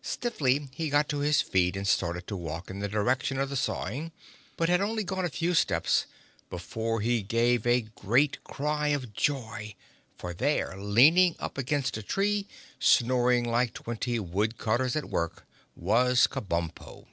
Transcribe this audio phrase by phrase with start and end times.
[0.00, 3.54] Stiffly he got to his feet and started to walk in the direction of the
[3.54, 4.12] sawing,
[4.56, 6.06] but had only gone a few steps
[6.48, 7.86] before he gave a
[8.44, 9.74] cry of joy,
[10.16, 12.46] for there, leaning up against a tree,
[12.80, 15.44] snoring like twenty wood cutters at work,
[15.76, 17.04] was Kabumpo.